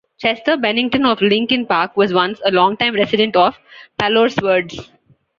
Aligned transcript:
Chester 0.17 0.57
Bennington 0.57 1.05
of 1.05 1.21
Linkin 1.21 1.67
Park 1.67 1.95
was 1.95 2.11
once 2.11 2.41
a 2.43 2.49
longtime 2.49 2.95
resident 2.95 3.35
of 3.35 3.59
Palos 3.99 4.33
Verdes. 4.33 4.89